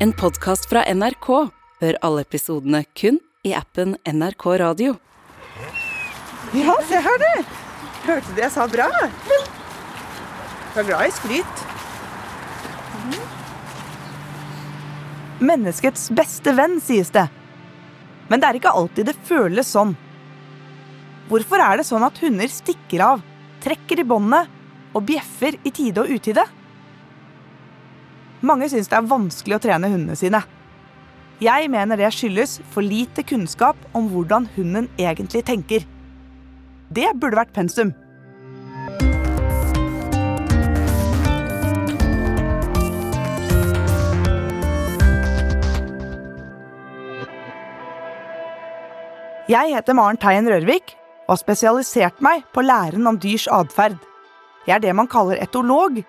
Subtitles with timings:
[0.00, 1.26] En podkast fra NRK.
[1.82, 4.92] Hør alle episodene kun i appen NRK Radio.
[6.54, 7.48] Ja, se her, du.
[8.04, 8.86] Hørte du jeg sa bra?
[9.26, 11.64] Du er glad i skryt.
[15.42, 17.26] Menneskets beste venn, sies det.
[18.30, 19.96] Men det er ikke alltid det føles sånn.
[21.26, 23.26] Hvorfor er det sånn at hunder stikker av,
[23.66, 24.46] trekker i båndet
[24.94, 26.46] og bjeffer i tide og utide?
[28.40, 30.44] Mange syns det er vanskelig å trene hundene sine.
[31.42, 35.86] Jeg mener det skyldes for lite kunnskap om hvordan hunden egentlig tenker.
[36.90, 37.90] Det burde vært pensum.
[49.48, 50.92] Jeg heter Maren Teien Rørvik
[51.26, 53.96] og har spesialisert meg på læren om dyrs atferd.
[54.68, 56.02] Jeg er det man kaller etolog,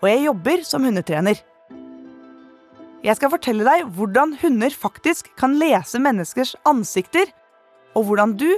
[0.00, 1.40] og jeg jobber som hundetrener.
[3.04, 7.28] Jeg skal fortelle deg hvordan hunder faktisk kan lese menneskers ansikter,
[7.92, 8.48] og hvordan du,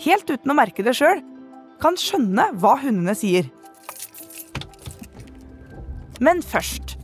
[0.00, 1.20] helt uten å merke det sjøl,
[1.82, 3.50] kan skjønne hva hundene sier.
[6.22, 6.96] Men først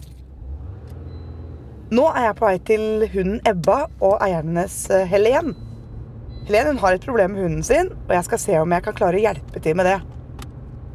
[1.88, 2.82] Nå er jeg på vei til
[3.14, 5.54] hunden Ebba og eieren hennes eh, Helen.
[6.44, 8.96] Helen hun har et problem med hunden sin, og jeg skal se om jeg kan
[8.98, 9.94] klare å hjelpe til med det.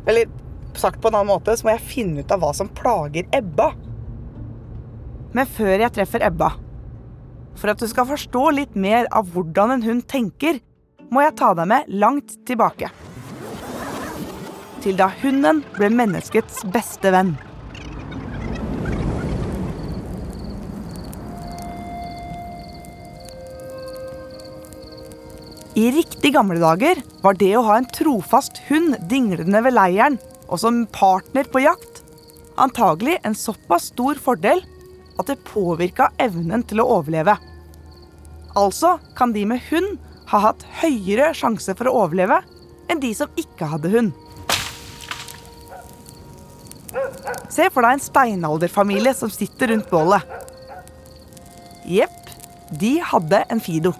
[0.05, 0.29] Eller
[0.77, 3.71] sagt på en annen måte, så må jeg finne ut av hva som plager Ebba.
[5.33, 6.51] Men før jeg treffer Ebba,
[7.57, 10.59] for at du skal forstå litt mer av hvordan en hund tenker,
[11.13, 12.89] må jeg ta deg med langt tilbake.
[14.83, 17.33] Til da hunden ble menneskets beste venn.
[25.73, 30.59] I riktig gamle dager var det å ha en trofast hund dinglende ved leiren og
[30.61, 32.03] som partner på jakt
[32.61, 34.61] antagelig en såpass stor fordel
[35.19, 37.37] at det påvirka evnen til å overleve.
[38.57, 39.97] Altså kan de med hund
[40.31, 42.41] ha hatt høyere sjanse for å overleve
[42.91, 44.13] enn de som ikke hadde hund.
[47.53, 50.25] Se for deg en steinalderfamilie som sitter rundt bålet.
[51.89, 52.31] Jepp,
[52.71, 53.93] de hadde en Fido.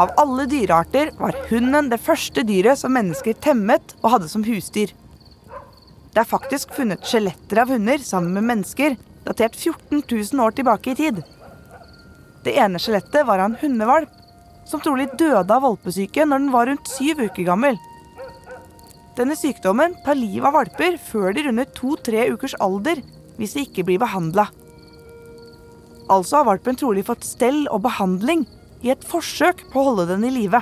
[0.00, 4.94] Av alle dyrearter var hunden det første dyret som mennesker temmet og hadde som husdyr.
[6.12, 10.92] Det er faktisk funnet skjeletter av hunder sammen med mennesker datert 14 000 år tilbake
[10.92, 11.22] i tid.
[12.44, 14.18] Det ene skjelettet var av en hundevalp
[14.68, 17.78] som trolig døde av valpesyke når den var rundt syv uker gammel.
[19.16, 23.00] Denne sykdommen tar livet av valper før de runder to-tre ukers alder
[23.38, 24.46] hvis de ikke blir behandla.
[26.12, 28.44] Altså har valpen trolig fått stell og behandling
[28.84, 30.60] i et forsøk på å holde den i live.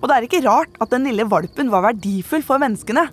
[0.00, 3.08] Og det er ikke rart at den lille valpen var verdifull for menneskene.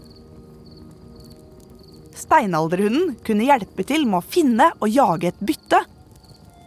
[2.18, 5.84] Steinalderhunden kunne hjelpe til med å finne og jage et bytte,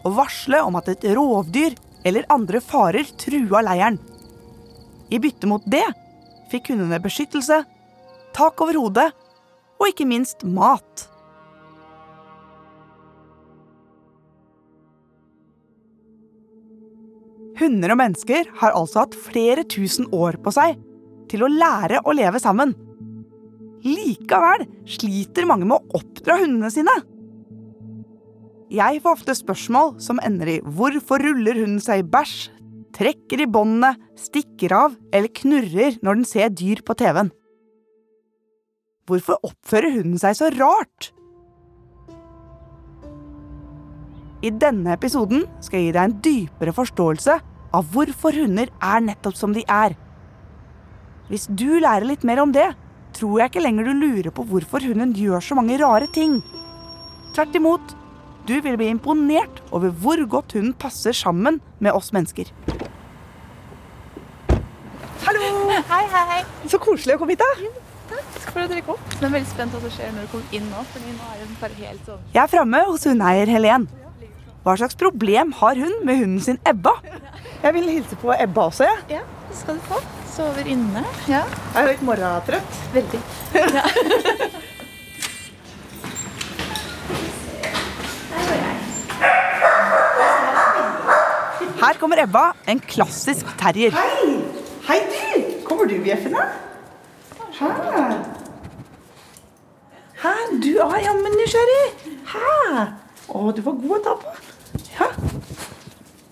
[0.07, 1.75] og varsle om at et rovdyr
[2.07, 3.99] eller andre farer trua leiren.
[5.11, 5.85] I bytte mot det
[6.51, 7.63] fikk hundene beskyttelse,
[8.37, 9.09] tak over hodet
[9.81, 11.07] og ikke minst mat.
[17.61, 20.79] Hunder og mennesker har altså hatt flere tusen år på seg
[21.31, 22.73] til å lære å leve sammen.
[23.87, 26.95] Likevel sliter mange med å oppdra hundene sine.
[28.71, 32.51] Jeg får ofte spørsmål som ender i hvorfor ruller hunden seg i bæsj,
[32.95, 37.33] trekker i båndene, stikker av eller knurrer når den ser dyr på TV-en.
[39.11, 41.11] Hvorfor oppfører hunden seg så rart?
[44.41, 47.35] I denne episoden skal jeg gi deg en dypere forståelse
[47.77, 49.97] av hvorfor hunder er nettopp som de er.
[51.31, 52.71] Hvis du lærer litt mer om det,
[53.17, 56.41] tror jeg ikke lenger du lurer på hvorfor hunden gjør så mange rare ting.
[57.35, 57.95] Tvert imot,
[58.49, 62.51] du vil bli imponert over hvor godt hunden passer sammen med oss mennesker.
[65.27, 65.47] Hallo!
[65.91, 66.43] Hei, hei.
[66.71, 67.71] Så koselig å komme hit, da.
[68.11, 68.99] Takk for at dere kom.
[69.13, 70.85] Jeg er veldig spent på hva som skjer når du kommer inn nå.
[70.93, 72.23] fordi nå er den bare helt sånn.
[72.35, 73.87] Jeg er framme hos hundeeier Helen.
[74.65, 76.97] Hva slags problem har hun med hunden sin Ebba?
[77.63, 79.21] Jeg vil hilse på Ebba også, jeg.
[79.21, 80.01] Ja, det skal du få.
[80.37, 81.03] Sover inne.
[81.29, 81.43] Ja,
[81.75, 82.81] Jeg er litt morgentrøtt.
[82.95, 83.21] veldig.
[91.81, 93.95] Her kommer Ebba, en klassisk terrier.
[93.97, 94.35] Hei!
[94.89, 95.45] Hei, du!
[95.65, 96.43] Kommer du bjeffende?
[97.57, 97.71] Hæ?
[100.21, 101.85] Hæ, du er jammen nysgjerrig.
[102.35, 102.85] Hæ?
[103.31, 104.35] Å, du var god å ta på.
[104.99, 105.09] Ja.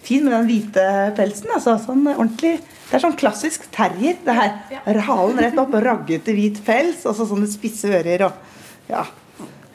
[0.05, 0.85] Fin med den hvite
[1.17, 1.49] pelsen.
[1.55, 2.59] altså, sånn ordentlig.
[2.89, 5.01] Det er sånn klassisk terrier, det her.
[5.05, 8.45] Halen rett opp raggete hvit pels, og så sånne spisse ører og
[8.89, 9.05] Ja.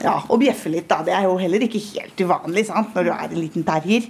[0.04, 0.98] Ja, Og bjeffe litt, da.
[1.06, 2.90] Det er jo heller ikke helt uvanlig sant?
[2.96, 4.10] når du er en liten terrier.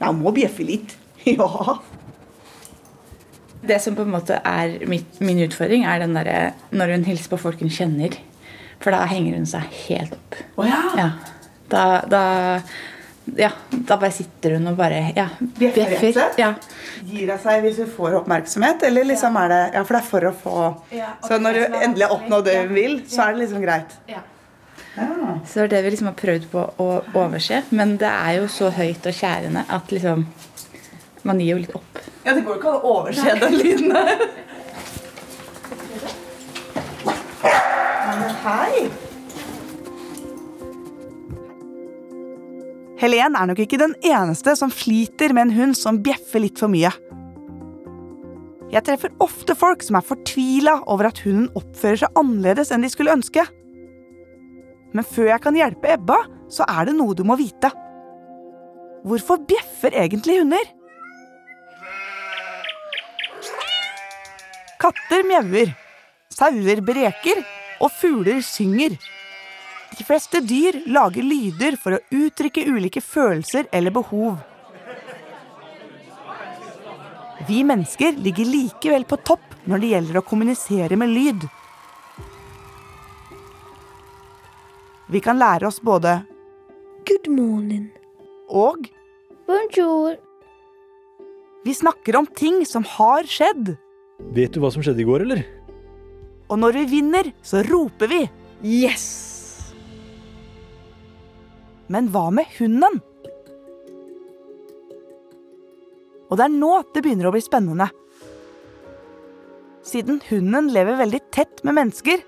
[0.00, 0.96] Ja, må bjeffe litt.
[1.24, 1.78] Ja.
[3.64, 7.32] Det som på en måte er mitt, min utfordring, er den derre når hun hilser
[7.32, 8.12] på folk hun kjenner.
[8.84, 10.36] For da henger hun seg helt opp.
[10.60, 10.82] Oh, ja.
[11.00, 11.06] Ja.
[11.72, 12.24] Da, da
[13.24, 16.34] Ja, da bare sitter hun og bare Ja, Bjeffer?
[16.38, 16.50] Ja.
[17.08, 20.08] Gir hun seg hvis hun får oppmerksomhet, eller liksom er det Ja, for det er
[20.10, 20.56] for å få
[21.24, 23.96] Så når du endelig har oppnådd det hun vil, så er det liksom greit.
[25.48, 26.88] Så det er det vi liksom har prøvd på å
[27.18, 27.64] overse.
[27.74, 30.26] Men det er jo så høyt og kjærende at liksom
[31.24, 32.00] Man gir jo litt opp.
[32.26, 34.28] Ja, det går jo ikke an å overse den lyden der.
[38.44, 39.03] Hei.
[43.00, 46.70] Helen er nok ikke den eneste som sliter med en hund som bjeffer litt for
[46.70, 46.92] mye.
[48.74, 52.90] Jeg treffer ofte folk som er fortvila over at hunden oppfører seg annerledes enn de
[52.90, 53.44] skulle ønske.
[54.94, 56.20] Men før jeg kan hjelpe Ebba,
[56.50, 57.70] så er det noe du må vite.
[59.04, 60.70] Hvorfor bjeffer egentlig hunder?
[64.80, 65.74] Katter mjauer,
[66.32, 67.42] sauer breker,
[67.82, 68.96] og fugler synger.
[69.94, 74.40] De fleste dyr lager lyder for å uttrykke ulike følelser eller behov.
[77.46, 81.46] Vi mennesker ligger likevel på topp når det gjelder å kommunisere med lyd.
[85.12, 86.22] Vi kan lære oss både
[87.04, 87.90] Good morning.
[88.48, 88.88] og
[89.46, 90.16] Bonjour.
[91.64, 93.76] vi snakker om ting som har skjedd.
[94.32, 95.44] Vet du hva som skjedde i går, eller?
[96.48, 98.22] Og når vi vinner, så roper vi.
[98.62, 99.33] Yes!
[101.92, 103.00] Men hva med hunden?
[106.30, 107.90] Og det er nå det begynner å bli spennende.
[109.84, 112.22] Siden hunden lever veldig tett med mennesker,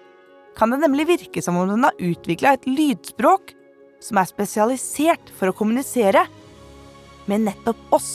[0.57, 3.53] kan det nemlig virke som om den har utvikla et lydspråk
[4.01, 6.23] som er spesialisert for å kommunisere
[7.27, 8.11] med nettopp oss.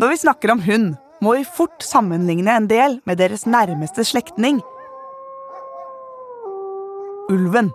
[0.00, 4.58] Når vi snakker om hund, må vi fort sammenligne en del med deres nærmeste slektning,
[7.32, 7.70] ulven.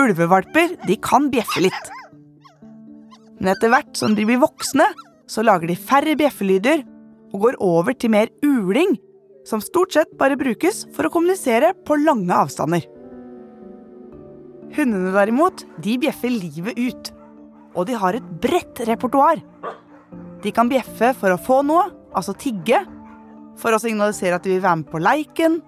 [0.00, 1.92] Ulvevalper de kan bjeffe litt.
[3.38, 4.86] Men etter hvert som de blir voksne,
[5.30, 6.82] så lager de færre bjeffelyder
[7.34, 8.96] og går over til mer uling,
[9.44, 12.84] som stort sett bare brukes for å kommunisere på lange avstander.
[14.74, 17.10] Hundene derimot, de bjeffer livet ut.
[17.74, 19.42] Og de har et bredt repertoar.
[20.42, 22.80] De kan bjeffe for å få noe, altså tigge,
[23.60, 25.60] for å signalisere at de vil være med på leiken,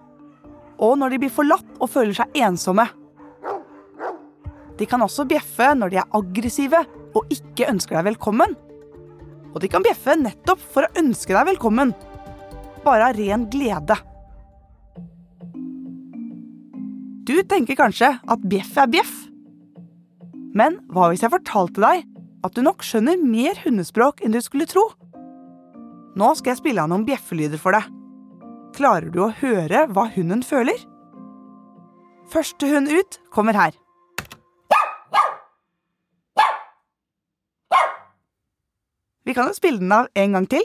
[0.83, 2.87] og når de blir forlatt og føler seg ensomme.
[4.77, 6.83] De kan også bjeffe når de er aggressive
[7.17, 8.53] og ikke ønsker deg velkommen.
[9.55, 11.95] Og de kan bjeffe nettopp for å ønske deg velkommen.
[12.85, 13.97] Bare av ren glede.
[17.27, 19.15] Du tenker kanskje at bjeff er bjeff.
[20.57, 22.05] Men hva hvis jeg fortalte deg
[22.47, 24.85] at du nok skjønner mer hundespråk enn du skulle tro?
[26.17, 27.96] Nå skal jeg spille av noen bjeffelyder for deg.
[28.77, 30.77] Klarer du å høre hva hunden føler?
[32.29, 33.73] Første hund ut kommer her.
[39.27, 40.63] Vi kan jo spille den av en gang til.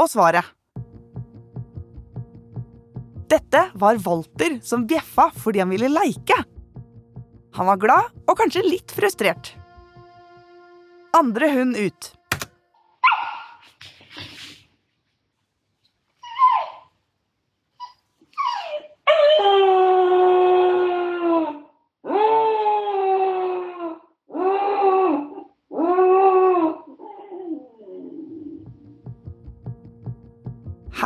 [0.00, 0.48] Og svaret.
[3.30, 6.40] Dette var Walter som bjeffa fordi han ville leike.
[7.54, 9.52] Han var glad og kanskje litt frustrert.
[11.14, 12.14] Andre hund ut.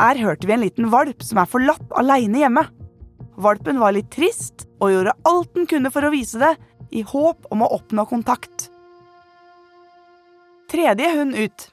[0.08, 2.62] Her hørte vi en liten valp som er forlatt aleine hjemme.
[3.44, 6.54] Valpen var litt trist og gjorde alt den kunne for å vise det,
[6.96, 8.70] i håp om å oppnå kontakt.
[10.72, 11.68] Tredje hund ut.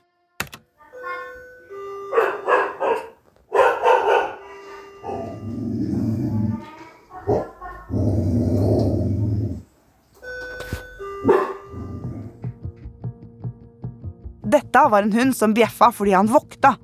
[14.43, 16.75] Dette var en hund som bjeffa fordi han vokta.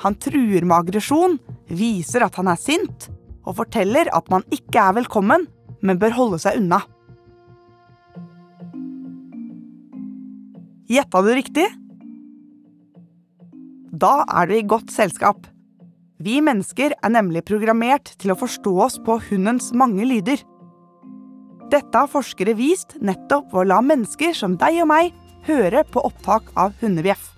[0.00, 1.36] Han truer med aggresjon,
[1.68, 3.10] viser at han er sint,
[3.44, 5.44] og forteller at man ikke er velkommen,
[5.84, 6.80] men bør holde seg unna.
[10.90, 11.68] Gjetta du riktig?
[14.00, 15.44] Da er du i godt selskap.
[16.20, 20.42] Vi mennesker er nemlig programmert til å forstå oss på hundens mange lyder.
[21.70, 25.12] Dette har forskere vist nettopp ved å la mennesker som deg og meg
[25.46, 27.30] høre på opptak av hundebjeff.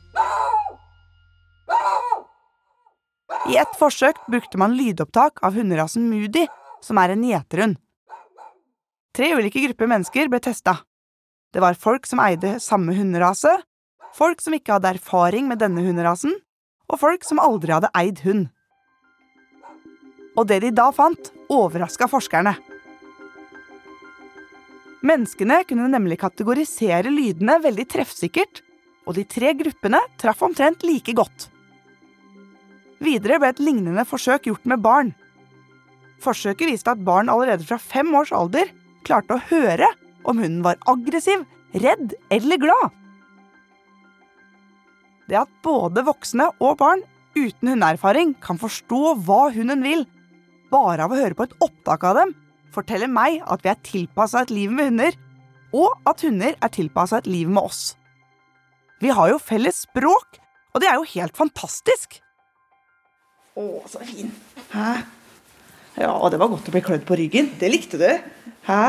[3.50, 6.46] I ett forsøk brukte man lydopptak av hunderasen Moody,
[6.82, 7.78] som er en gjeterhund.
[9.12, 10.78] Tre ulike grupper mennesker ble testa.
[11.52, 13.50] Det var folk som eide samme hunderase,
[14.16, 16.36] folk som ikke hadde erfaring med denne hunderasen,
[16.88, 18.46] og folk som aldri hadde eid hund.
[20.38, 22.54] Og det de da fant, overraska forskerne.
[25.02, 28.62] Menneskene kunne nemlig kategorisere lydene veldig treffsikkert,
[29.02, 31.51] og de tre gruppene traff omtrent like godt.
[33.02, 35.12] Videre ble et lignende forsøk gjort med barn.
[36.22, 38.70] Forsøket viste at barn allerede fra fem års alder
[39.06, 39.88] klarte å høre
[40.22, 41.42] om hunden var aggressiv,
[41.74, 42.92] redd eller glad.
[45.26, 47.02] Det at både voksne og barn
[47.34, 50.04] uten hundeerfaring kan forstå hva hunden vil,
[50.70, 52.34] bare av å høre på et opptak av dem,
[52.72, 55.16] forteller meg at vi er tilpassa et liv med hunder,
[55.72, 57.96] og at hunder er tilpassa et liv med oss.
[59.02, 60.38] Vi har jo felles språk,
[60.72, 62.20] og det er jo helt fantastisk.
[63.52, 64.30] Å, så fin.
[64.72, 64.90] Hæ?
[66.00, 67.50] Ja, det var godt å bli klødd på ryggen.
[67.60, 68.08] Det likte du.
[68.64, 68.84] Hæ?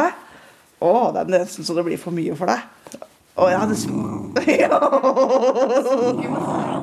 [0.83, 3.01] Å, det er nesten så det blir for mye for deg.
[3.33, 3.75] Å, ja, det
[4.61, 4.77] ja.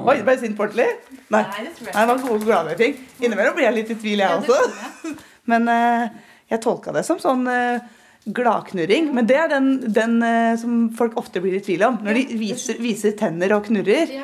[0.00, 0.88] Oi, ble jeg sint på ordentlig?
[1.30, 1.44] Nei.
[1.46, 2.98] Nei, det var gode, glade ting.
[3.22, 4.58] Innimellom blir jeg litt i tvil, jeg også.
[5.50, 6.18] Men eh,
[6.50, 7.86] jeg tolka det som sånn eh,
[8.34, 9.08] gladknurring.
[9.14, 12.00] Men det er den, den eh, som folk ofte blir i tvil om.
[12.04, 14.18] Når de viser, viser tenner og knurrer.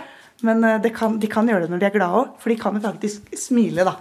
[0.45, 2.59] Men eh, det kan, de kan gjøre det når de er glade òg, for de
[2.61, 3.97] kan jo faktisk smile, da.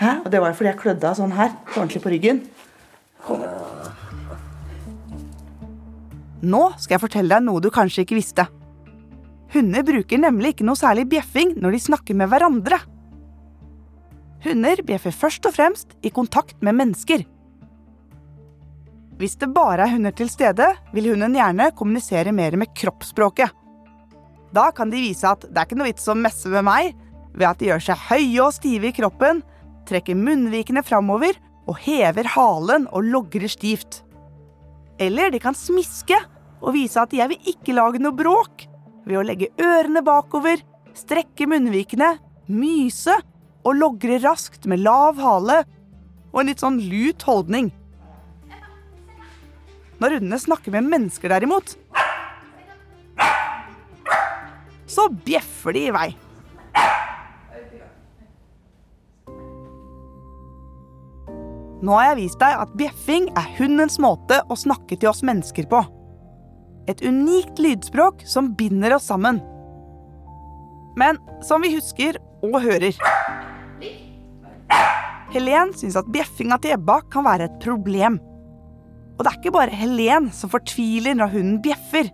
[0.00, 0.10] Hæ?
[0.24, 2.42] Og det var jo fordi jeg klødde av sånn her, ordentlig på ryggen.
[6.46, 8.44] Nå skal jeg fortelle deg noe du kanskje ikke visste.
[9.54, 12.80] Hunder bruker nemlig ikke noe særlig bjeffing når de snakker med hverandre.
[14.44, 17.24] Hunder bjeffer først og fremst i kontakt med mennesker.
[19.16, 23.48] Hvis det bare er hunder til stede, vil hunden gjerne kommunisere mer med kroppsspråket.
[24.54, 26.94] Da kan de vise at det er ikke noe vits å messe med meg,
[27.36, 29.42] ved at de gjør seg høye og stive i kroppen,
[29.86, 31.36] trekker munnvikene framover
[31.66, 34.02] og hever halen og logrer stivt.
[35.02, 36.16] Eller de kan smiske
[36.62, 38.66] og vise at jeg vil ikke lage noe bråk,
[39.06, 40.62] ved å legge ørene bakover,
[40.96, 42.16] strekke munnvikene,
[42.50, 43.14] myse
[43.66, 45.60] og logre raskt med lav hale
[46.32, 47.70] og en litt sånn lut holdning.
[50.02, 51.76] Når hundene snakker med mennesker, derimot,
[54.86, 56.08] så bjeffer de i vei.
[61.86, 65.68] Nå har jeg vist deg at bjeffing er hundens måte å snakke til oss mennesker
[65.70, 65.82] på.
[66.90, 69.42] Et unikt lydspråk som binder oss sammen.
[70.96, 72.16] Men som vi husker
[72.46, 72.96] og hører.
[75.34, 78.16] Helen syns at bjeffinga til Ebba kan være et problem.
[79.16, 82.08] Og det er ikke bare Helen som fortviler når hunden bjeffer.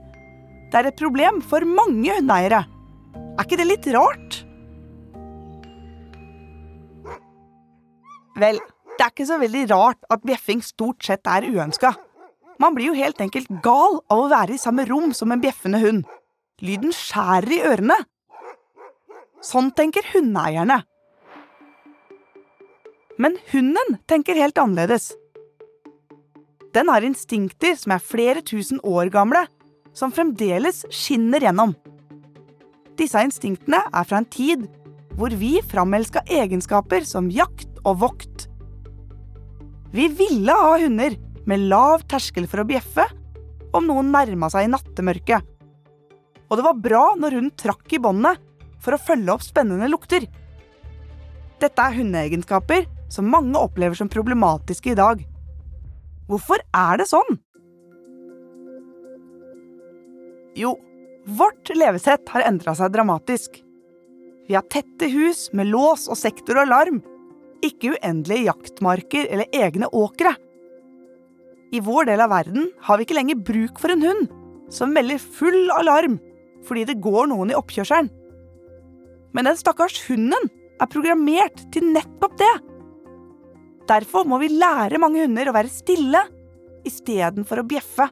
[0.73, 2.63] Det er et problem for mange hundeeiere.
[3.13, 4.39] Er ikke det litt rart?
[8.41, 8.57] Vel,
[8.97, 11.93] det er ikke så veldig rart at bjeffing stort sett er uønska.
[12.63, 15.83] Man blir jo helt enkelt gal av å være i samme rom som en bjeffende
[15.83, 16.07] hund.
[16.65, 18.01] Lyden skjærer i ørene.
[19.45, 20.81] Sånn tenker hundeeierne.
[23.21, 25.13] Men hunden tenker helt annerledes.
[26.73, 29.45] Den har instinkter som er flere tusen år gamle,
[29.97, 31.75] som fremdeles skinner gjennom.
[32.99, 34.67] Disse instinktene er fra en tid
[35.17, 38.47] hvor vi framelska egenskaper som jakt og vokt.
[39.93, 41.17] Vi ville ha hunder
[41.49, 43.05] med lav terskel for å bjeffe
[43.77, 45.45] om noen nærma seg i nattemørket.
[46.49, 48.41] Og det var bra når hun trakk i båndet
[48.83, 50.27] for å følge opp spennende lukter.
[51.63, 55.23] Dette er hundeegenskaper som mange opplever som problematiske i dag.
[56.29, 57.39] Hvorfor er det sånn?
[60.59, 60.77] Jo,
[61.25, 63.61] vårt levesett har endra seg dramatisk.
[64.49, 67.01] Vi har tette hus med lås og sektor og alarm,
[67.63, 70.35] ikke uendelige jaktmarker eller egne åkre.
[71.73, 74.27] I vår del av verden har vi ikke lenger bruk for en hund
[74.73, 76.19] som melder full alarm
[76.67, 78.11] fordi det går noen i oppkjørselen.
[79.33, 80.51] Men den stakkars hunden
[80.83, 82.53] er programmert til nettopp det.
[83.89, 86.21] Derfor må vi lære mange hunder å være stille
[86.87, 88.07] istedenfor å bjeffe.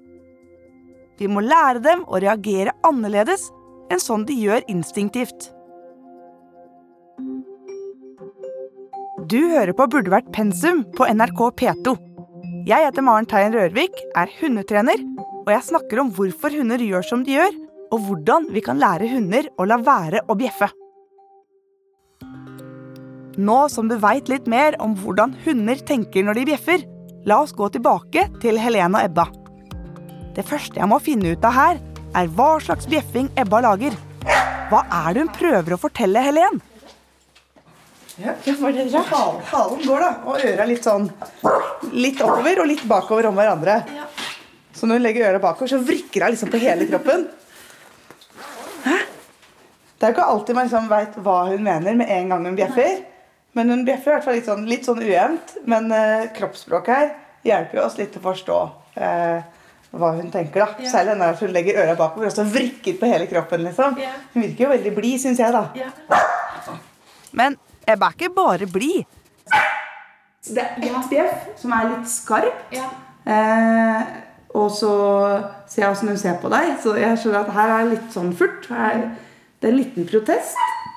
[1.21, 3.50] Vi må lære dem å reagere annerledes
[3.93, 5.50] enn sånn de gjør instinktivt.
[9.31, 11.93] Du hører på Burde vært pensum på NRK P2.
[12.67, 15.03] Jeg heter Maren Teien Rørvik, er hundetrener,
[15.45, 17.53] og jeg snakker om hvorfor hunder gjør som de gjør,
[17.93, 20.71] og hvordan vi kan lære hunder å la være å bjeffe.
[23.41, 26.89] Nå som du veit litt mer om hvordan hunder tenker når de bjeffer,
[27.29, 29.39] la oss gå tilbake til Helene og Ebba.
[30.35, 31.81] Det første jeg må finne ut av her,
[32.17, 33.95] er hva slags bjeffing Ebba lager.
[34.71, 36.61] Hva er det hun prøver å fortelle Helen?
[38.21, 39.11] Ja, var det rart?
[39.11, 40.11] Halen, halen går, da.
[40.29, 41.07] Og øra litt sånn
[41.97, 43.79] Litt oppover og litt bakover om hverandre.
[44.77, 47.25] Så når hun legger øra bakover, så vrikker hun liksom på hele kroppen.
[48.85, 48.99] Hæ?
[49.97, 52.59] Det er jo ikke alltid man liksom veit hva hun mener med en gang hun
[52.59, 53.01] bjeffer.
[53.59, 55.57] Men hun bjeffer i hvert fall litt sånn, litt sånn ujevnt.
[55.71, 57.11] Men eh, kroppsspråket her
[57.49, 58.61] hjelper jo oss litt til å forstå
[59.01, 59.41] eh,
[59.90, 60.64] hva hun tenker.
[60.64, 60.88] da.
[60.90, 63.64] Særlig når hun legger øra bakover og så vrikker på hele kroppen.
[63.66, 63.97] liksom.
[64.35, 65.66] Hun virker jo veldig blid, syns jeg, da.
[67.32, 67.56] Men
[67.88, 69.04] Ebba er ikke bare blid.
[70.47, 72.76] Det er ett bjeff som er litt skarpt.
[73.26, 74.02] Eh,
[74.56, 74.92] og så
[75.68, 76.73] ser jeg åssen hun ser på deg.
[76.82, 78.66] Så jeg skjønner at her er litt sånn furt.
[78.70, 79.11] Her,
[79.61, 80.56] det er en liten protest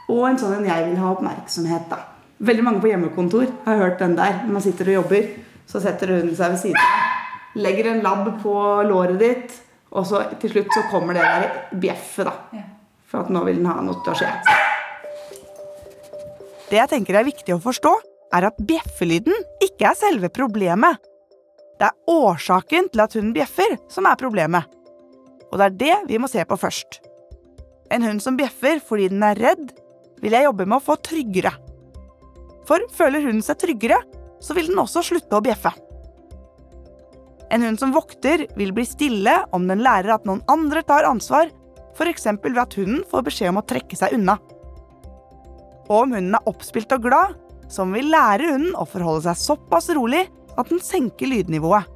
[0.10, 1.90] og en sånn en jeg vil ha oppmerksomhet.
[1.92, 2.04] da.
[2.44, 4.42] Veldig mange på hjemmekontor har hørt den der.
[4.46, 5.30] Når man sitter og jobber,
[5.68, 7.03] så setter hun seg ved siden av.
[7.54, 8.54] Legger en labb på
[8.90, 9.58] låret ditt,
[9.94, 12.64] og så til slutt så kommer det der bjeffet, da.
[13.10, 14.32] For at nå vil den ha noe til å skje.
[16.72, 17.92] Det jeg tenker er viktig å forstå,
[18.34, 20.98] er at bjeffelyden ikke er selve problemet.
[21.78, 24.66] Det er årsaken til at hunden bjeffer, som er problemet.
[25.52, 26.98] Og det er det vi må se på først.
[27.94, 29.70] En hund som bjeffer fordi den er redd,
[30.24, 31.54] vil jeg jobbe med å få tryggere.
[32.66, 34.00] For føler hunden seg tryggere,
[34.42, 35.70] så vil den også slutte å bjeffe.
[37.54, 41.52] En hund som vokter, vil bli stille om den lærer at noen andre tar ansvar,
[41.94, 42.26] f.eks.
[42.42, 44.40] ved at hunden får beskjed om å trekke seg unna.
[45.92, 47.36] Og om hunden er oppspilt og glad,
[47.70, 50.24] så vil vi lære hunden å forholde seg såpass rolig
[50.58, 51.90] at den senker lydnivået.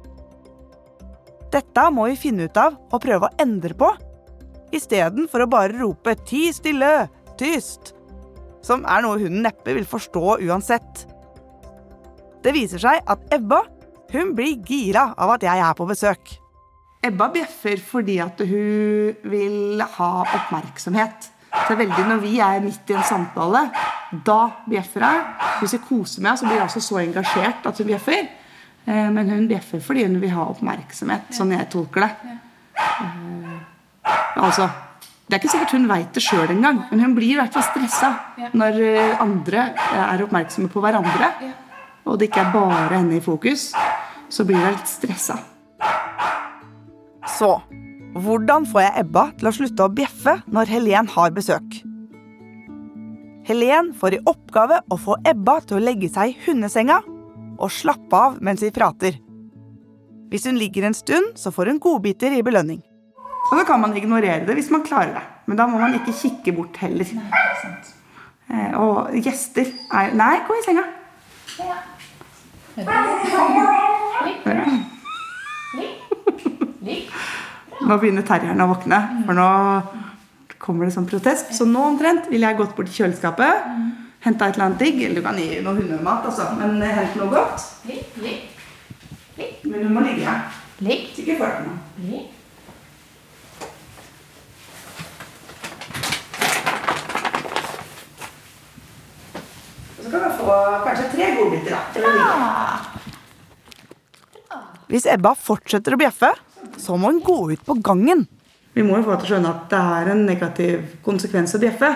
[1.50, 3.88] Dette må vi finne ut av og prøve å endre på,
[4.76, 7.94] istedenfor å bare rope 'ti stille', 'tyst',
[8.62, 11.06] som er noe hunden neppe vil forstå uansett.
[12.42, 13.64] Det viser seg at Ebba
[14.12, 16.34] hun blir gira av at jeg er på besøk.
[17.04, 21.28] Ebba bjeffer fordi at hun vil ha oppmerksomhet.
[21.68, 23.68] Så veldig Når vi er midt i en samtale,
[24.24, 25.22] da bjeffer hun.
[25.60, 28.28] Hvis jeg koser meg, så blir hun også så engasjert at hun bjeffer.
[28.86, 32.12] Eh, Men hun bjeffer fordi hun vil ha oppmerksomhet, sånn jeg tolker det.
[32.78, 33.56] Eh,
[34.38, 34.68] Altså,
[35.28, 37.64] det er ikke sikkert hun veit det sjøl engang, men hun blir i hvert fall
[37.66, 38.10] stressa
[38.56, 39.64] når eh, andre
[39.98, 41.32] er oppmerksomme på hverandre,
[42.06, 43.72] og det ikke er bare henne i fokus.
[44.28, 45.38] Så blir hun litt stressa.
[47.38, 47.52] Så
[48.18, 51.80] hvordan får jeg Ebba til å slutte å bjeffe når Helen har besøk?
[53.48, 56.98] Helen får i oppgave å få Ebba til å legge seg i hundesenga
[57.58, 59.16] og slappe av mens vi prater.
[60.28, 62.82] Hvis hun ligger en stund, så får hun godbiter i belønning.
[63.48, 65.24] Og da kan man ignorere det hvis man klarer det.
[65.48, 67.08] Men da må man ikke kikke bort heller.
[68.48, 70.84] Nei, og gjester er Nei, gå i senga.
[77.88, 79.48] Nå begynner terrieren å våkne, for nå
[80.60, 81.54] kommer det sånn protest.
[81.56, 83.68] Så nå omtrent ville jeg gått bort til kjøleskapet,
[84.26, 84.96] henta et eller annet digg.
[85.06, 86.50] Eller du kan gi noe hundemat, altså.
[86.58, 87.60] Men hent noe godt.
[89.62, 90.40] Men du må ligge her.
[90.82, 91.72] Ikke deg nå.
[100.02, 100.52] Så kan du få
[100.84, 101.80] kanskje tre godbiter, da.
[104.88, 106.32] Hvis Ebba fortsetter å bjeffe,
[106.80, 108.26] så må hun gå ut på gangen.
[108.72, 111.90] Vi må jo få til å skjønne at det er en negativ konsekvens å bjeffe.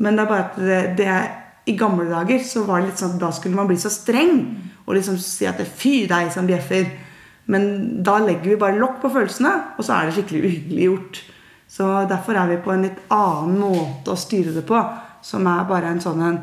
[0.00, 1.28] Men det er bare at det, det er,
[1.68, 4.40] i gamle dager så var det litt sånn at da skulle man bli så streng
[4.86, 6.88] og liksom si at det er fy deg som bjeffer.
[7.50, 7.66] Men
[8.04, 11.20] da legger vi bare lokk på følelsene, og så er det skikkelig uhyggelig gjort.
[11.70, 14.80] Så derfor er vi på en litt annen måte å styre det på,
[15.22, 16.40] som er bare en sånn en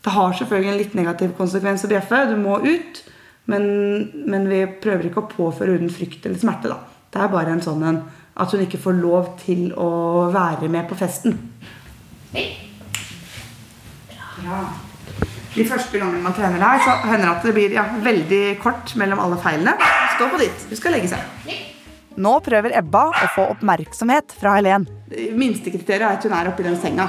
[0.00, 2.22] Det har selvfølgelig en litt negativ konsekvens å bjeffe.
[2.30, 3.02] Du må ut.
[3.50, 3.64] Men,
[4.30, 6.70] men vi prøver ikke å påføre hunden frykt eller smerte.
[6.70, 6.78] da.
[7.10, 8.02] Det er bare en sånn en
[8.40, 9.88] at hun ikke får lov til å
[10.32, 11.34] være med på festen.
[14.40, 14.60] Ja.
[15.50, 18.94] De første gangene man trener her, så hender det at det blir ja, veldig kort
[19.00, 19.74] mellom alle feilene.
[20.14, 20.62] Stå på ditt.
[20.70, 21.58] Du skal legge seg.
[22.20, 24.86] Nå prøver Ebba å få oppmerksomhet fra Helen.
[25.36, 27.08] Minstekriteriet er at hun er oppi den senga.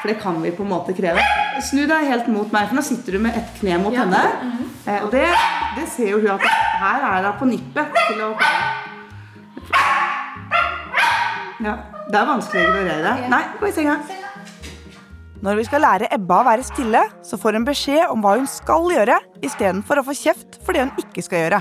[0.00, 1.22] For det kan vi på en måte kreve.
[1.64, 4.20] Snu deg helt mot meg, for nå sitter du med ett kne mot henne.
[4.84, 5.24] Eh, Og det,
[5.74, 6.44] det ser jo hun at
[6.80, 8.32] her er hun på nippet til å
[11.64, 11.74] Ja,
[12.10, 13.12] Det er vanskelig å ignorere.
[13.32, 13.94] Nei, gå i senga.
[15.44, 18.46] Når vi skal lære Ebba å være stille, så får hun beskjed om hva hun
[18.48, 21.60] skal gjøre, istedenfor å få kjeft for det hun ikke skal gjøre.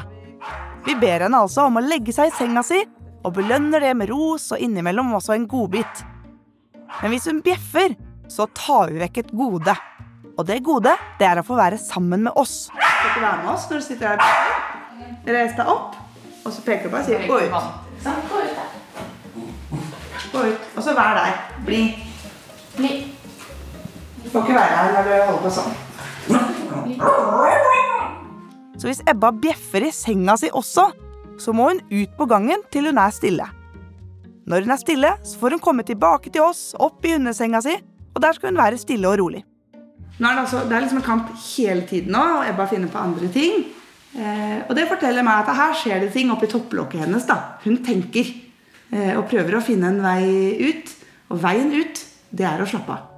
[0.84, 2.82] Vi ber henne altså om å legge seg i senga si,
[3.23, 6.04] og belønner det med ros og innimellom også en godbit.
[7.02, 7.95] Men hvis hun bjeffer,
[8.32, 9.76] så tar vi vekk et gode.
[10.37, 12.67] Og det gode, det er å få være sammen med oss.
[12.73, 14.17] Skal ikke være med oss når du sitter her.
[15.27, 15.95] Reis deg opp,
[16.43, 17.53] og så peker du på og sier 'gå ut'.
[20.33, 20.59] Gå ut.
[20.75, 21.33] Og så vær der.
[21.65, 21.81] Bli.
[24.23, 25.73] Du får ikke være her når du holder på sånn.
[28.79, 30.89] Så hvis Ebba bjeffer i senga si også,
[31.39, 33.45] så må hun ut på gangen til hun er stille.
[34.47, 37.77] Når hun er stille, så får hun komme tilbake til oss, opp i hundesenga si,
[38.15, 39.43] og der skal hun være stille og rolig.
[40.19, 42.91] Nå er det, altså, det er liksom en kamp hele tiden nå, og Ebba finner
[42.91, 43.63] på andre ting.
[44.13, 47.26] Eh, og det forteller meg at her skjer det ting oppi topplokket hennes.
[47.26, 47.58] da.
[47.63, 48.28] Hun tenker
[48.93, 50.28] eh, og prøver å finne en vei
[50.62, 50.93] ut.
[51.34, 53.10] Og veien ut, det er å slappe av.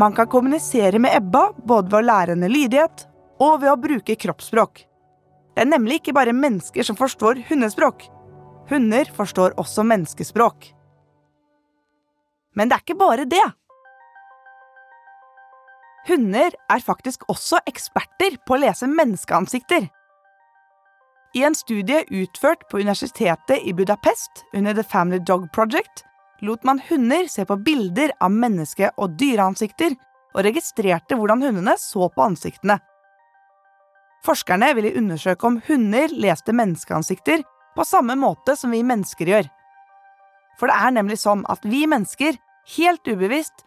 [0.00, 3.06] Man kan kommunisere med Ebba både ved å lære henne lydighet
[3.40, 4.84] og ved å bruke kroppsspråk.
[5.54, 8.04] Det er nemlig ikke bare mennesker som forstår hundespråk.
[8.70, 10.70] Hunder forstår også menneskespråk.
[12.54, 13.46] Men det er ikke bare det.
[16.10, 19.84] Hunder er faktisk også eksperter på å lese menneskeansikter.
[21.38, 26.02] I en studie utført på universitetet i Budapest under The Family Dog Project
[26.42, 29.94] lot man hunder se på bilder av menneske- og dyreansikter
[30.34, 32.80] og registrerte hvordan hundene så på ansiktene.
[34.26, 37.46] Forskerne ville undersøke om hunder leste menneskeansikter
[37.76, 39.48] på samme måte som vi mennesker gjør.
[40.58, 42.34] For det er nemlig sånn at vi mennesker,
[42.76, 43.62] helt ubevisst,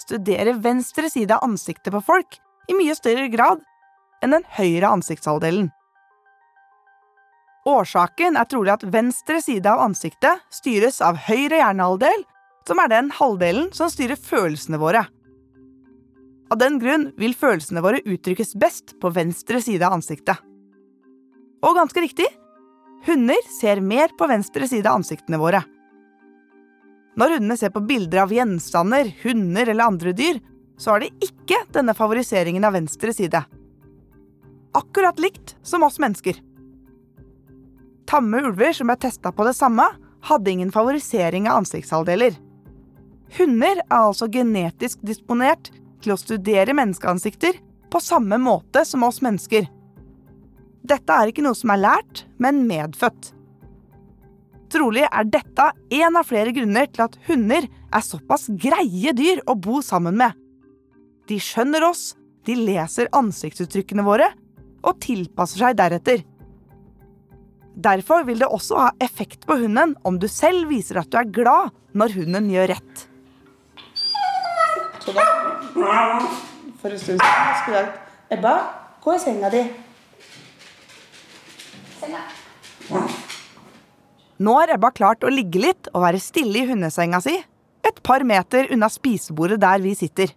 [0.00, 3.62] studerer venstre side av ansiktet på folk i mye større grad
[4.24, 5.70] enn den høyre ansiktshalvdelen.
[7.66, 12.22] Årsaken er trolig at venstre side av ansiktet styres av høyre hjernehalvdel,
[12.66, 15.02] som er den halvdelen som styrer følelsene våre.
[16.50, 20.38] Av den grunn vil følelsene våre uttrykkes best på venstre side av ansiktet.
[21.66, 22.28] Og ganske riktig,
[23.06, 25.64] hunder ser mer på venstre side av ansiktene våre.
[27.16, 30.40] Når hundene ser på bilder av gjenstander, hunder eller andre dyr,
[30.76, 33.40] så har de ikke denne favoriseringen av venstre side.
[34.76, 36.36] Akkurat likt som oss mennesker.
[38.06, 39.86] Tamme ulver som ble testa på det samme,
[40.26, 42.36] hadde ingen favorisering av ansiktshalvdeler.
[43.38, 45.70] Hunder er altså genetisk disponert
[46.04, 47.58] til å studere menneskeansikter
[47.90, 49.66] på samme måte som oss mennesker.
[50.86, 53.32] Dette er ikke noe som er lært, men medfødt.
[54.72, 59.54] Trolig er dette en av flere grunner til at hunder er såpass greie dyr å
[59.54, 60.34] bo sammen med.
[61.30, 62.14] De skjønner oss,
[62.46, 64.30] de leser ansiktsuttrykkene våre
[64.86, 66.22] og tilpasser seg deretter.
[67.76, 71.28] Derfor vil det også ha effekt på hunden om du selv viser at du er
[71.28, 73.06] glad når hunden gjør rett.
[75.04, 75.26] Så da,
[76.80, 77.94] for en stund siden skulle jeg
[78.38, 78.56] Ebba,
[79.04, 79.62] gå i senga di.
[84.38, 87.36] Nå har Ebba klart å ligge litt og være stille i hundesenga si,
[87.86, 90.32] et par meter unna spisebordet der vi sitter.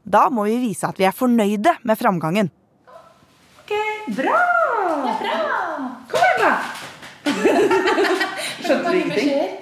[0.00, 2.48] Da må vi vise at vi er fornøyde med framgangen.
[3.60, 3.74] Ok,
[4.16, 4.38] bra!
[5.04, 5.40] Ja, bra!
[6.10, 6.54] Kom her, da.
[8.64, 9.58] Skjønte du ingenting?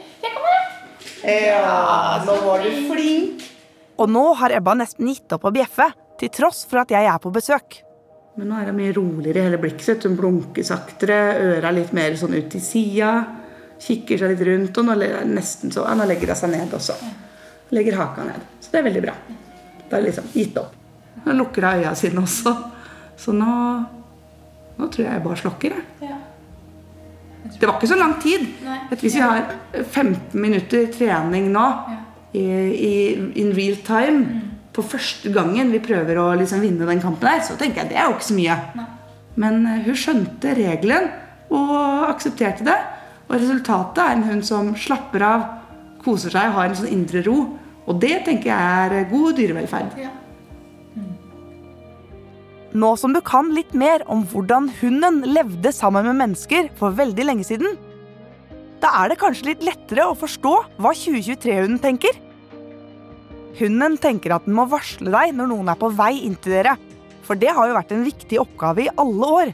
[1.26, 3.42] Ja, nå var du flink.
[3.98, 5.90] Og nå har Ebba nesten gitt opp å bjeffe,
[6.22, 7.80] til tross for at jeg er på besøk.
[8.38, 10.04] Men nå er det mye roligere i hele blikket sitt.
[10.06, 11.18] Hun blunker saktere,
[11.56, 13.12] øra litt mer sånn ut til sida.
[13.82, 14.94] Kikker seg litt rundt, og nå,
[15.42, 16.94] så, ja, nå legger hun seg ned også.
[17.74, 18.44] Legger haka ned.
[18.62, 19.14] Så det er veldig bra.
[19.88, 20.76] Da er det liksom gitt opp.
[21.24, 22.52] Nå lukker hun øya sine også.
[23.18, 23.54] Så nå,
[24.78, 25.74] nå tror jeg jeg bare slokker.
[26.04, 26.18] Jeg.
[27.58, 28.44] Det var ikke så lang tid.
[28.62, 28.78] Nei.
[28.92, 29.50] hvis vi har
[29.82, 31.66] 15 minutter trening nå
[32.38, 32.94] i, i
[33.40, 34.47] in real time
[34.78, 37.98] på første gangen vi prøver å liksom vinne den kampen der, så tenker jeg det
[37.98, 38.58] er jo ikke så mye.
[39.38, 41.08] Men eh, hun skjønte regelen
[41.54, 42.76] og aksepterte det.
[43.28, 45.48] Og resultatet er en hund som slapper av,
[46.04, 47.40] koser seg, har en sånn indre ro.
[47.88, 49.98] Og det tenker jeg er eh, god dyrevelferd.
[52.78, 57.24] Nå som du kan litt mer om hvordan hunden levde sammen med mennesker for veldig
[57.26, 57.74] lenge siden,
[58.78, 62.14] da er det kanskje litt lettere å forstå hva 2023-hunden tenker.
[63.58, 66.76] Hunden tenker at den må varsle deg når noen er på vei inn til dere,
[67.26, 69.50] for det har jo vært en viktig oppgave i alle år.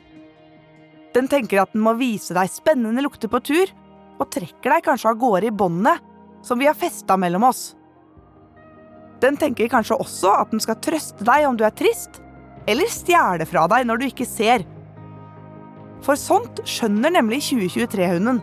[1.14, 3.70] Den tenker at den må vise deg spennende lukter på tur,
[4.20, 6.12] og trekker deg kanskje av gårde i båndet
[6.44, 7.72] som vi har festa mellom oss.
[9.22, 12.20] Den tenker kanskje også at den skal trøste deg om du er trist,
[12.68, 14.66] eller stjele fra deg når du ikke ser.
[16.04, 18.42] For sånt skjønner nemlig 2023-hunden.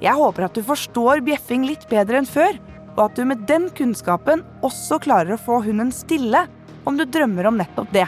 [0.00, 2.56] Jeg håper at du forstår bjeffing litt bedre enn før,
[2.96, 6.46] og at du med den kunnskapen også klarer å få hunden stille
[6.88, 8.06] om du drømmer om nettopp det.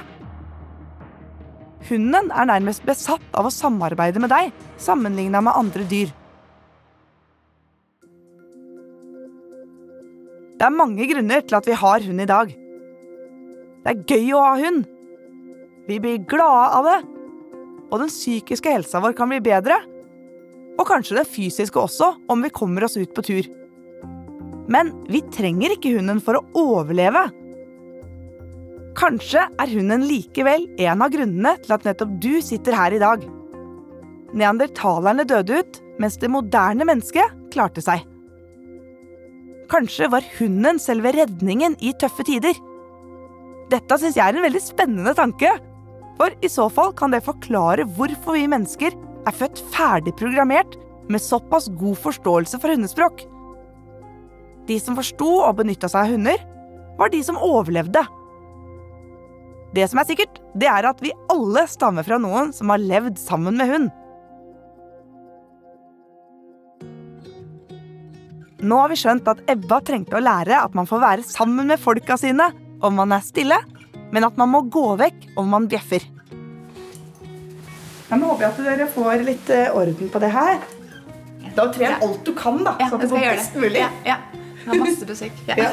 [1.88, 6.14] Hunden er nærmest besatt av å samarbeide med deg, sammenligna med andre dyr.
[10.59, 12.48] Det er mange grunner til at vi har hund i dag.
[13.85, 14.88] Det er gøy å ha hund.
[15.87, 16.98] Vi blir glade av det.
[17.88, 19.79] Og den psykiske helsa vår kan bli bedre.
[20.79, 23.46] Og kanskje den fysiske også, om vi kommer oss ut på tur.
[24.68, 27.24] Men vi trenger ikke hunden for å overleve.
[28.98, 33.24] Kanskje er hunden likevel en av grunnene til at nettopp du sitter her i dag.
[34.37, 38.02] Neandertalerne døde ut, mens det moderne mennesket klarte seg.
[39.68, 42.57] Kanskje var hunden selve redningen i tøffe tider.
[43.68, 45.50] Dette syns jeg er en veldig spennende tanke.
[46.18, 48.96] For i så fall kan det forklare hvorfor vi mennesker
[49.28, 50.74] er født ferdig programmert
[51.09, 53.22] med såpass god forståelse for hundespråk.
[54.68, 56.42] De som forsto og benytta seg av hunder,
[56.98, 58.02] var de som overlevde.
[59.76, 63.20] Det som er sikkert, det er at vi alle stammer fra noen som har levd
[63.20, 63.88] sammen med hund.
[68.59, 71.78] Nå har vi skjønt at Ebba trengte å lære at man får være sammen med
[71.78, 72.48] folka sine
[72.83, 73.59] om man er stille,
[74.11, 76.02] men at man må gå vekk om man bjeffer.
[78.09, 80.59] Nå håper jeg at dere får litt eh, orden på det her.
[81.54, 82.74] Da tren alt du kan, da.
[82.81, 83.83] Ja, så at det går best mulig.
[83.85, 84.18] Ja, ja.
[84.68, 85.42] Har masse besøk.
[85.48, 85.68] Ja.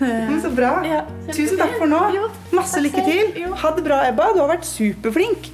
[0.00, 0.72] Men så bra.
[0.86, 2.00] Ja, Tusen takk for nå.
[2.14, 3.30] Jo, Masse lykke til.
[3.42, 3.52] Jo.
[3.62, 4.30] Ha det bra, Ebba.
[4.36, 5.48] Du har vært superflink.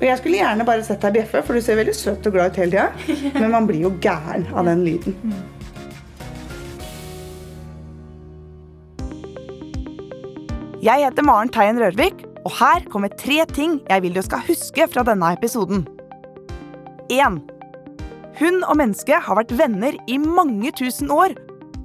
[0.00, 2.52] Og jeg skulle gjerne bare sett deg bjeffe, for du ser veldig søt og glad
[2.54, 3.32] ut hele tida.
[3.36, 5.16] Men man blir jo gæren av den lyden.
[10.80, 14.86] Jeg heter Maren Teien Rørvik, og her kommer tre ting jeg vil du skal huske
[14.88, 15.84] fra denne episoden.
[17.12, 17.40] 1.
[18.40, 21.34] Hund og menneske har vært venner i mange tusen år,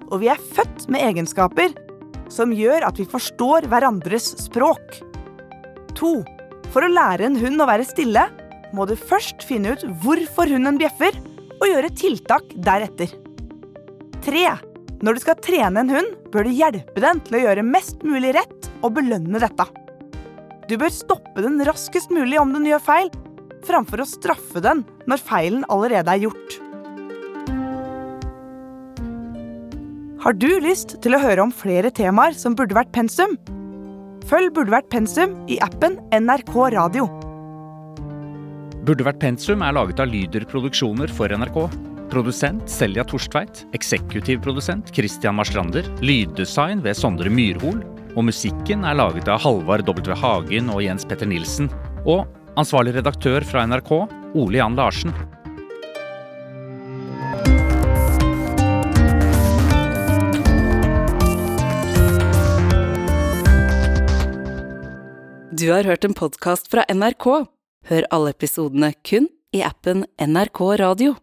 [0.07, 1.73] og vi er født med egenskaper
[2.31, 5.01] som gjør at vi forstår hverandres språk.
[5.99, 6.13] 2.
[6.71, 8.23] For å lære en hund å være stille,
[8.75, 11.15] må du først finne ut hvorfor hunden bjeffer,
[11.55, 13.11] og gjøre tiltak deretter.
[14.25, 14.45] 3.
[15.03, 18.33] Når du skal trene en hund, bør du hjelpe den til å gjøre mest mulig
[18.35, 19.67] rett og belønne dette.
[20.65, 23.11] Du bør stoppe den raskest mulig om den gjør feil,
[23.65, 26.60] framfor å straffe den når feilen allerede er gjort.
[30.25, 33.36] Har du lyst til å høre om flere temaer som burde vært pensum?
[34.25, 37.06] Følg Burde vært pensum i appen NRK Radio.
[38.86, 41.60] Burde vært pensum er laget av Lyder Produksjoner for NRK.
[42.10, 43.63] Produsent Selja Torstveit.
[43.78, 45.86] Eksekutiv produsent Christian Marstrander.
[46.01, 47.84] Lyddesign ved Sondre Myrhol.
[48.15, 50.17] Og musikken er laget av Halvard W.
[50.17, 51.69] Hagen og Jens Petter Nilsen.
[52.06, 52.25] Og
[52.59, 53.91] ansvarlig redaktør fra NRK,
[54.35, 55.13] Ole Jan Larsen.
[65.55, 67.47] Du har hørt en podkast fra NRK.
[67.87, 71.15] Hør alle episodene kun i appen NRK Radio.